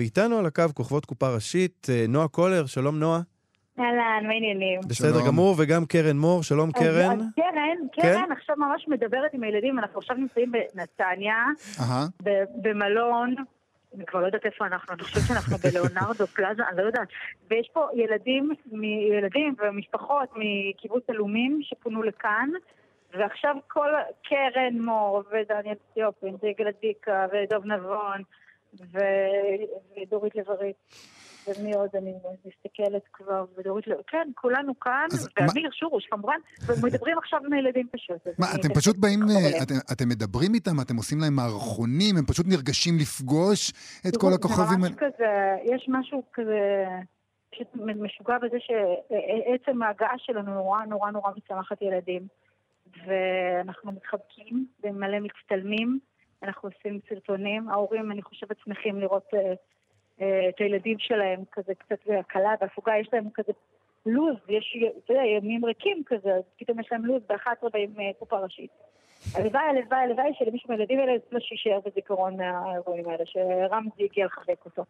[0.00, 3.20] ואיתנו על הקו כוכבות קופה ראשית, אה, נועה קולר, שלום נועה.
[3.78, 4.80] אהלן, מה העניינים?
[4.88, 5.26] בסדר שלום.
[5.26, 7.20] גמור, וגם קרן מור, שלום קרן.
[7.20, 8.02] אז קרן, כן?
[8.02, 11.36] קרן עכשיו ממש מדברת עם הילדים, אנחנו עכשיו נמצאים בנתניה.
[12.22, 13.34] ב- במלון,
[13.96, 17.08] אני כבר לא יודעת איפה אנחנו, אני חושבת שאנחנו בלאונרדו פלאזה, אני לא יודעת.
[17.50, 18.50] ויש פה ילדים,
[19.10, 22.48] ילדים ומשפחות מקיבוץ אלומים שפונו לכאן,
[23.18, 23.88] ועכשיו כל
[24.24, 28.22] קרן מור ודניאל ציופין, דגל אדיקה ודוב נבון
[28.74, 30.72] ו- ודורית לב-ארי.
[31.48, 32.12] ומי עוד אני
[32.44, 33.96] מסתכלת כבר, ודורית לב...
[34.06, 36.36] כן, כולנו כאן, ואמיר שורוש כמובן,
[36.66, 38.26] ומדברים עכשיו עם הילדים פשוט.
[38.38, 39.62] מה, אתם פשוט באים, אה.
[39.62, 43.72] אתם, אתם מדברים איתם, אתם עושים להם מערכונים, הם פשוט נרגשים לפגוש
[44.08, 44.80] את כל הכוכבים.
[44.80, 46.84] זה ממש כזה, יש משהו כזה
[47.50, 52.26] פשוט משוגע בזה שעצם ההגעה שלנו נורא נורא נורא מצמחת ילדים.
[53.06, 55.98] ואנחנו מתחבקים ומלא מצטלמים,
[56.42, 57.68] אנחנו עושים סרטונים.
[57.68, 59.52] ההורים, אני חושבת, שמחים לראות אה,
[60.20, 63.52] אה, את הילדים שלהם כזה קצת בהקלה, בהפוגה, יש להם כזה
[64.06, 68.10] לו"ז, יש, אתה יודע, ימים ריקים כזה, אז פתאום יש להם לו"ז ב-11 באים אה,
[68.18, 68.70] קופה ראשית.
[69.34, 74.84] הלוואי, הלוואי, הלוואי שלמישהו מהילדים האלה לא שיישאר בזיכרון מהאירועים האלה, שרמזי הגיע לחבק אותו.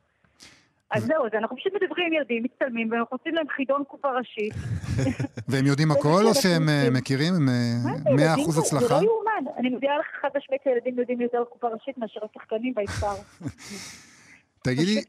[0.90, 4.54] אז זהו, אז אנחנו פשוט מדברים עם ילדים, מצטלמים, ואנחנו עושים להם חידון קופה ראשית.
[5.48, 7.34] והם יודעים הכל או שהם אה, מכירים?
[7.34, 8.94] הם אה, מה זה, הצלחה?
[8.94, 9.29] לא יאומן.
[9.58, 13.16] אני מודיעה לך חד משמעית שהילדים יודעים יותר קופה ראשית מאשר השחקנים ביצהר.
[14.64, 15.00] תגידי,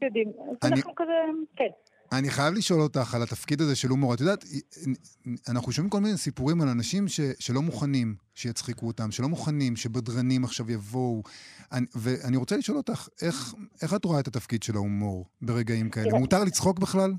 [0.64, 0.82] אני-
[1.56, 1.68] כן.
[2.12, 4.14] אני חייב לשאול אותך על התפקיד הזה של הומור.
[4.14, 4.44] את יודעת,
[5.52, 10.44] אנחנו שומעים כל מיני סיפורים על אנשים ש, שלא מוכנים שיצחיקו אותם, שלא מוכנים שבדרנים
[10.44, 11.22] עכשיו יבואו.
[11.72, 16.06] אני, ואני רוצה לשאול אותך, איך, איך את רואה את התפקיד של ההומור ברגעים כאלה?
[16.10, 16.20] תראה.
[16.20, 17.10] מותר לצחוק בכלל?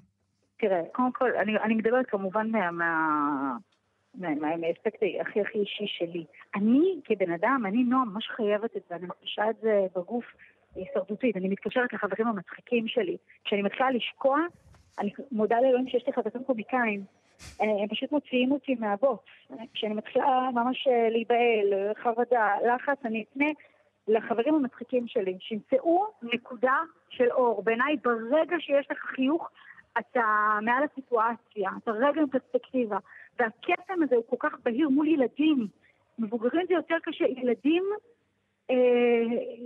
[0.59, 2.71] תראה, קודם כל, אני, אני מדברת כמובן מה...
[2.71, 3.57] מה...
[4.15, 6.25] מה- מה- מהאספקט הכי הכי אישי שלי.
[6.55, 10.25] אני כבן אדם, אני נועה ממש חייבת את זה, אני מרגישה את זה בגוף
[10.75, 11.37] הישרדותית.
[11.37, 13.17] אני מתקשרת לחברים המצחיקים שלי.
[13.43, 14.39] כשאני מתחילה לשקוע,
[14.99, 17.03] אני מודה לאלוהים שיש לי חברים קומיקאים.
[17.59, 19.19] הם פשוט מוציאים אותי מהבוט.
[19.73, 23.45] כשאני מתחילה ממש אה, להיבהל, חרדה, לחץ, אני אפנה
[24.07, 26.77] לחברים המצחיקים שלי, שימצאו נקודה
[27.09, 27.63] של אור.
[27.63, 29.49] בעיניי, ברגע שיש לך חיוך,
[29.99, 30.23] אתה
[30.61, 32.97] מעל הסיטואציה, אתה רגע עם פרספקטיבה.
[33.39, 35.67] והקסם הזה הוא כל כך בהיר מול ילדים.
[36.19, 37.83] מבוגרים זה יותר קשה, ילדים
[38.71, 38.75] אה,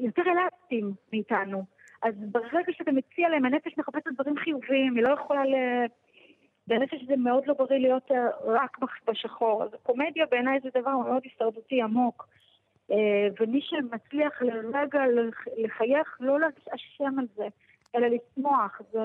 [0.04, 1.64] יותר אלסטיים מאיתנו.
[2.02, 5.56] אז ברגע שאתה מציע להם, הנפש מחפשת דברים חיוביים, היא לא יכולה ל...
[6.68, 8.78] בנפש זה מאוד לא בריא להיות אה, רק
[9.08, 9.64] בשחור.
[9.64, 12.28] אז קומדיה בעיניי זה דבר מאוד הישרדותי עמוק.
[12.92, 17.48] אה, ומי שמצליח לרגע לח- לחייך, לא להשם על זה,
[17.96, 19.00] אלא לשמוח, זה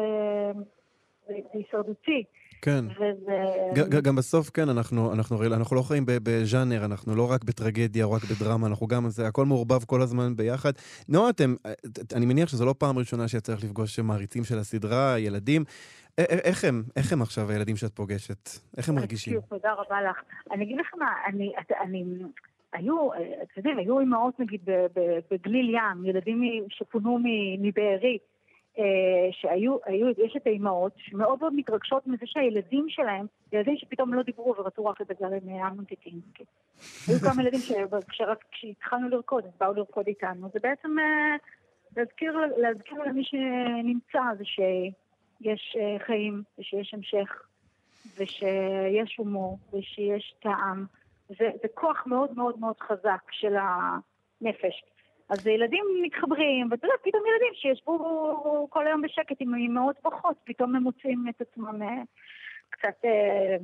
[1.52, 2.22] הישרדותי.
[2.62, 2.84] כן.
[2.90, 4.00] וזה...
[4.02, 8.22] גם בסוף, כן, אנחנו, אנחנו, אנחנו לא חיים בז'אנר, אנחנו לא רק בטרגדיה או רק
[8.24, 10.72] בדרמה, אנחנו גם, זה הכל מעורבב כל הזמן ביחד.
[11.08, 11.54] נועה, אתם,
[12.16, 15.62] אני מניח שזו לא פעם ראשונה שיצא לך לפגוש מעריצים של הסדרה, ילדים.
[15.62, 18.48] א- א- איך הם, איך הם עכשיו הילדים שאת פוגשת?
[18.76, 19.40] איך הם מרגישים?
[19.48, 20.16] תודה רבה לך.
[20.52, 22.04] אני אגיד לך מה, אני, את- אני,
[22.72, 23.22] היו, אתם
[23.56, 24.60] יודעים, היו אימהות נגיד
[25.30, 27.19] בגליל ים, ילדים שפונו
[27.58, 28.24] מבארי, אה,
[29.32, 34.54] שהיו, היו, יש את האימהות שמאוד מאוד מתרגשות מזה שהילדים שלהם, ילדים שפתאום לא דיברו
[34.58, 35.84] ורצו רק לדבר עם אה, אמנון.
[37.08, 37.60] היו כמה ילדים
[38.12, 40.48] שרק כשהתחלנו לרקוד, אז באו לרקוד איתנו.
[40.52, 41.36] זה בעצם אה,
[41.96, 47.42] להזכיר, להזכיר למי שנמצא זה שיש אה, חיים ושיש המשך.
[48.16, 50.86] ושיש הומור, ושיש טעם.
[51.28, 54.84] זה, זה כוח מאוד מאוד מאוד חזק של הנפש.
[55.28, 60.76] אז ילדים מתחברים, ואתה יודע, פתאום ילדים שישבו כל היום בשקט עם אמהות בוכות, פתאום
[60.76, 62.02] הם מוצאים את עצמם אה,
[62.70, 63.56] קצת אה,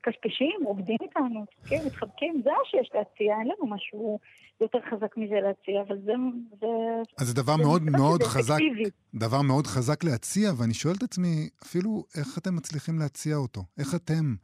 [0.00, 4.18] קשקשים, רוקדים איתנו, צוחקים, מתחבקים, זה מה שיש להציע, אין לנו משהו
[4.60, 6.12] יותר חזק מזה להציע, אבל זה...
[6.60, 6.66] זה
[7.18, 8.90] אז זה דבר זה מאוד מאוד חזק, אפקטיבי.
[9.14, 13.60] דבר מאוד חזק להציע, ואני שואל את עצמי, אפילו איך אתם מצליחים להציע אותו?
[13.78, 14.34] איך אתם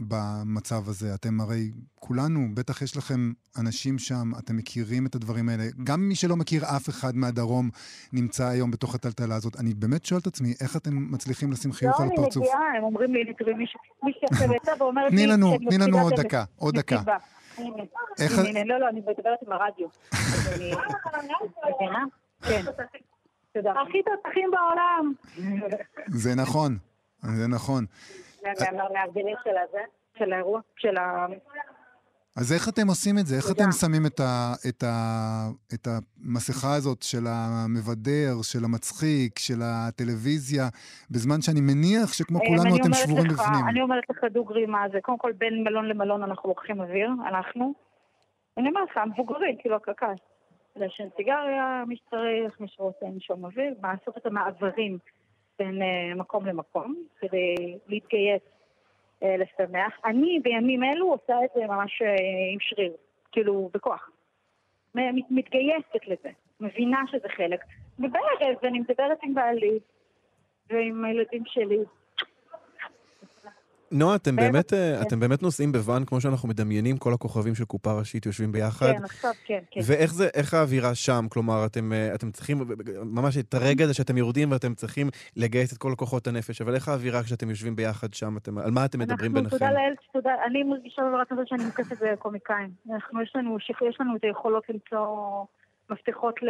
[0.00, 1.14] במצב הזה?
[1.14, 5.64] אתם הרי, כולנו, בטח יש לכם אנשים שם, אתם מכירים את הדברים האלה.
[5.84, 7.70] גם מי שלא מכיר אף אחד מהדרום
[8.12, 9.60] נמצא היום בתוך הטלטלה הזאת.
[9.60, 12.42] אני באמת שואל את עצמי, איך אתם מצליחים לשים חיוך על לא, אני הפרצוף?
[12.42, 13.80] מגיעה, הם אומרים לי, תראי, מישהו
[14.30, 15.32] עכשיו יצא ואומרת תני לי...
[15.68, 17.02] תני לנו עוד דקה, עוד דקה.
[18.20, 19.88] איך הנה, לא, לא, אני מדברת עם הרדיו.
[20.56, 20.72] אני...
[21.74, 22.04] מבינה?
[22.42, 22.62] כן.
[23.54, 25.12] הכי תותחים בעולם.
[26.06, 26.78] זה נכון,
[27.22, 27.86] זה נכון.
[28.76, 29.80] מהמארגנים של הזה,
[30.18, 31.26] של האירוע, של ה...
[32.36, 33.36] אז איך אתם עושים את זה?
[33.36, 33.50] איך.
[33.50, 34.92] אתם שמים את, ה, את, ה,
[35.74, 40.64] את המסכה הזאת של המבדר, של המצחיק, של הטלוויזיה,
[41.10, 43.68] בזמן שאני מניח שכמו אה, כולנו אתם שבורים לך- בפנים?
[43.68, 44.98] אני אומרת לך דוגרי מה זה.
[45.02, 47.74] קודם כל, בין מלון למלון אנחנו לוקחים אוויר, אנחנו.
[48.58, 50.14] אני אומרת לך, המבוגרים, כאילו הקק"ל.
[50.76, 54.98] לעשן סיגריה, מי שצריך, מי שרוצה לנשום אוויר, לעשות את המעברים
[55.58, 57.54] בין אה, מקום למקום כדי
[57.88, 58.42] להתגייס
[59.22, 59.98] אה, לשמח.
[60.04, 62.08] אני בימים אלו עושה את זה ממש אה,
[62.52, 62.92] עם שריר,
[63.32, 64.10] כאילו בכוח.
[64.94, 66.30] מת- מתגייסת לזה,
[66.60, 67.60] מבינה שזה חלק.
[67.98, 69.78] ובערב אני מדברת עם בעלי
[70.70, 71.78] ועם הילדים שלי.
[73.92, 75.06] נועה, אתם בערב, באמת, אה, כן.
[75.06, 78.92] אתם באמת נוסעים בוואן כמו שאנחנו מדמיינים, כל הכוכבים של קופה ראשית יושבים ביחד?
[78.92, 79.80] כן, עכשיו כן, כן.
[79.86, 81.26] ואיך זה, איך האווירה שם?
[81.30, 82.58] כלומר, אתם, אה, אתם צריכים,
[83.04, 86.88] ממש את הרגע הזה שאתם יורדים ואתם צריכים לגייס את כל כוחות הנפש, אבל איך
[86.88, 88.36] האווירה כשאתם יושבים ביחד שם?
[88.36, 89.58] אתם, על מה אתם מדברים אנחנו, ביניכם?
[89.58, 92.70] תודה לאל, תודה, אני מרגישה רק מזה שאני מוקפת בקומיקאים.
[92.92, 93.56] אנחנו, יש לנו,
[93.88, 95.06] יש לנו את היכולות למצוא
[95.90, 96.48] מפתחות ל...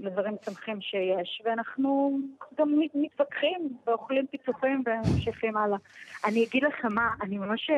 [0.00, 2.18] לדברים צמחים שיש, ואנחנו
[2.58, 5.78] גם מת- מתווכחים ואוכלים פיצוחים וממשיכים הלאה.
[6.24, 7.70] אני אגיד לך מה, אני ממש,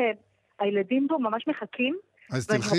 [0.59, 1.97] הילדים פה ממש מחכים,
[2.33, 2.77] אז ואני תלכי.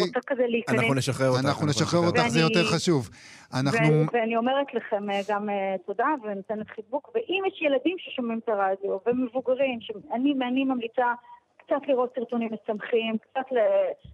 [0.70, 1.46] אנחנו נשחרר אותך.
[1.46, 3.10] אנחנו נשחרר אותך, זה יותר חשוב.
[3.54, 4.04] אנחנו...
[4.14, 8.98] ואני אומרת לכם אה, גם אה, תודה ונותנת חיבוק, ואם יש ילדים ששומעים את הרדיו
[9.06, 11.06] ומבוגרים, שאני, אני ממליצה
[11.68, 13.58] קצת לראות סרטונים משמחים, קצת ל...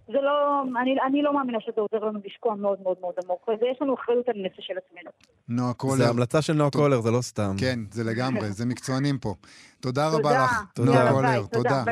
[0.06, 3.78] זה לא, אני, אני לא מאמינה שזה עוזר לנו לשקוע מאוד מאוד מאוד עמוק, ויש
[3.82, 5.10] לנו אחריות על נפש של עצמנו.
[5.48, 5.94] נועה קולר.
[5.94, 7.54] זה המלצה של נועה קולר, זה לא סתם.
[7.60, 9.34] כן, זה לגמרי, זה מקצוענים פה.
[9.80, 10.44] תודה רבה.
[10.44, 10.90] לך, תודה.
[10.90, 11.84] נועה קולר, תודה.